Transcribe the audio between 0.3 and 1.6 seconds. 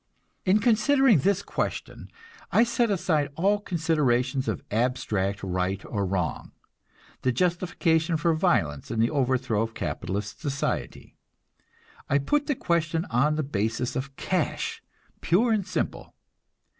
In considering this